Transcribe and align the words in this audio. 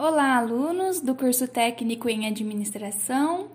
Olá, 0.00 0.36
alunos 0.36 1.00
do 1.00 1.12
curso 1.12 1.48
técnico 1.48 2.08
em 2.08 2.24
administração. 2.24 3.48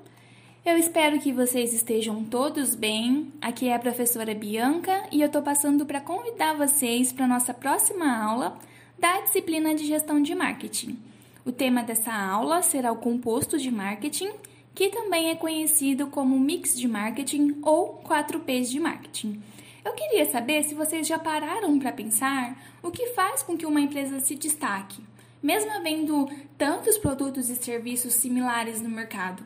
Eu 0.66 0.77
espero 0.77 1.17
que 1.17 1.32
vocês 1.32 1.72
estejam 1.72 2.22
todos 2.25 2.75
bem. 2.75 3.32
Aqui 3.40 3.69
é 3.69 3.74
a 3.74 3.80
professora 3.80 4.35
Bianca 4.35 5.03
e 5.09 5.21
eu 5.21 5.27
estou 5.27 5.42
passando 5.42 5.85
para 5.85 6.01
convidar 6.01 6.58
vocês 6.58 7.14
para 7.14 7.24
a 7.24 7.29
nossa 7.29 7.53
próxima 7.53 8.21
aula 8.21 8.59
da 9.00 9.21
disciplina 9.21 9.73
de 9.73 9.86
gestão 9.86 10.21
de 10.21 10.36
marketing. 10.36 11.00
O 11.45 11.52
tema 11.54 11.82
dessa 11.82 12.14
aula 12.14 12.62
será 12.62 12.91
o 12.91 12.98
composto 12.98 13.57
de 13.57 13.71
marketing, 13.71 14.34
que 14.75 14.89
também 14.89 15.30
é 15.30 15.36
conhecido 15.36 16.07
como 16.07 16.38
mix 16.38 16.78
de 16.78 16.89
marketing 16.89 17.60
ou 17.62 18.04
4Ps 18.04 18.70
de 18.70 18.82
marketing. 18.82 19.41
Eu 19.86 19.94
queria 19.94 20.25
saber 20.25 20.64
se 20.64 20.75
vocês 20.75 21.07
já 21.07 21.18
pararam 21.18 21.80
para 21.80 21.94
pensar 21.94 22.62
o 22.82 22.91
que 22.91 23.14
faz 23.14 23.41
com 23.41 23.55
que 23.55 23.66
uma 23.66 23.80
empresa 23.80 24.20
se 24.20 24.36
destaque, 24.36 25.02
mesmo 25.44 25.71
havendo 25.73 26.30
tantos 26.57 26.98
produtos 26.98 27.50
e 27.50 27.56
serviços 27.56 28.14
similares 28.14 28.82
no 28.82 28.89
mercado. 28.89 29.43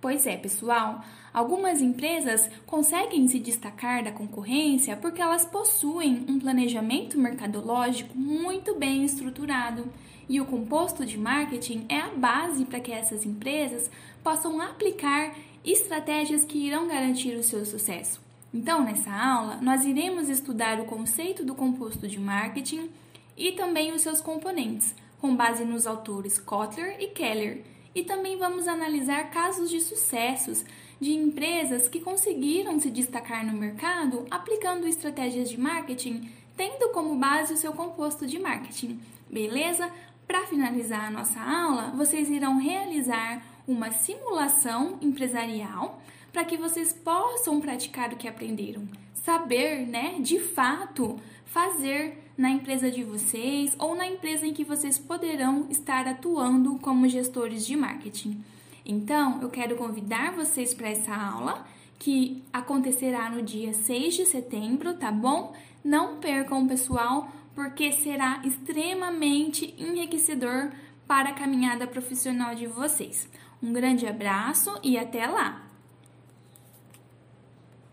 Pois 0.00 0.26
é, 0.26 0.36
pessoal, 0.36 1.02
algumas 1.32 1.80
empresas 1.80 2.50
conseguem 2.66 3.26
se 3.26 3.38
destacar 3.38 4.04
da 4.04 4.12
concorrência 4.12 4.96
porque 4.96 5.20
elas 5.20 5.46
possuem 5.46 6.24
um 6.28 6.38
planejamento 6.38 7.18
mercadológico 7.18 8.16
muito 8.16 8.74
bem 8.74 9.04
estruturado. 9.04 9.90
E 10.28 10.40
o 10.40 10.46
composto 10.46 11.04
de 11.04 11.18
marketing 11.18 11.86
é 11.88 11.98
a 11.98 12.08
base 12.08 12.64
para 12.64 12.78
que 12.78 12.92
essas 12.92 13.26
empresas 13.26 13.90
possam 14.22 14.60
aplicar 14.60 15.34
estratégias 15.64 16.44
que 16.44 16.58
irão 16.58 16.86
garantir 16.86 17.34
o 17.36 17.42
seu 17.42 17.64
sucesso. 17.66 18.20
Então, 18.52 18.82
nessa 18.82 19.12
aula, 19.12 19.58
nós 19.60 19.84
iremos 19.84 20.28
estudar 20.28 20.80
o 20.80 20.84
conceito 20.84 21.44
do 21.44 21.54
composto 21.54 22.08
de 22.08 22.18
marketing 22.18 22.90
e 23.36 23.52
também 23.52 23.92
os 23.92 24.02
seus 24.02 24.20
componentes, 24.20 24.94
com 25.20 25.36
base 25.36 25.64
nos 25.64 25.86
autores 25.86 26.38
Kotler 26.38 26.96
e 26.98 27.08
Keller. 27.08 27.62
E 27.94 28.04
também 28.04 28.38
vamos 28.38 28.68
analisar 28.68 29.30
casos 29.30 29.68
de 29.68 29.80
sucessos 29.80 30.64
de 31.00 31.12
empresas 31.12 31.88
que 31.88 32.00
conseguiram 32.00 32.78
se 32.78 32.90
destacar 32.90 33.44
no 33.44 33.58
mercado 33.58 34.26
aplicando 34.30 34.86
estratégias 34.86 35.48
de 35.48 35.58
marketing, 35.58 36.30
tendo 36.56 36.90
como 36.90 37.16
base 37.16 37.54
o 37.54 37.56
seu 37.56 37.72
composto 37.72 38.26
de 38.26 38.38
marketing. 38.38 39.00
Beleza? 39.30 39.90
Para 40.26 40.46
finalizar 40.46 41.06
a 41.06 41.10
nossa 41.10 41.40
aula, 41.40 41.92
vocês 41.96 42.30
irão 42.30 42.58
realizar 42.58 43.42
uma 43.66 43.90
simulação 43.90 44.98
empresarial 45.00 46.00
para 46.32 46.44
que 46.44 46.56
vocês 46.56 46.92
possam 46.92 47.60
praticar 47.60 48.12
o 48.12 48.16
que 48.16 48.28
aprenderam. 48.28 48.86
Saber, 49.14 49.86
né, 49.86 50.16
de 50.20 50.38
fato, 50.38 51.18
fazer 51.44 52.29
na 52.40 52.48
empresa 52.50 52.90
de 52.90 53.04
vocês 53.04 53.76
ou 53.78 53.94
na 53.94 54.06
empresa 54.06 54.46
em 54.46 54.54
que 54.54 54.64
vocês 54.64 54.98
poderão 54.98 55.66
estar 55.68 56.08
atuando 56.08 56.78
como 56.78 57.06
gestores 57.06 57.66
de 57.66 57.76
marketing. 57.76 58.42
Então, 58.82 59.42
eu 59.42 59.50
quero 59.50 59.76
convidar 59.76 60.32
vocês 60.32 60.72
para 60.72 60.88
essa 60.88 61.14
aula 61.14 61.66
que 61.98 62.42
acontecerá 62.50 63.28
no 63.28 63.42
dia 63.42 63.74
6 63.74 64.14
de 64.14 64.24
setembro, 64.24 64.94
tá 64.94 65.12
bom? 65.12 65.54
Não 65.84 66.16
percam, 66.16 66.66
pessoal, 66.66 67.30
porque 67.54 67.92
será 67.92 68.40
extremamente 68.42 69.74
enriquecedor 69.78 70.70
para 71.06 71.28
a 71.28 71.34
caminhada 71.34 71.86
profissional 71.86 72.54
de 72.54 72.66
vocês. 72.66 73.28
Um 73.62 73.70
grande 73.70 74.06
abraço 74.06 74.72
e 74.82 74.96
até 74.96 75.26
lá! 75.26 75.69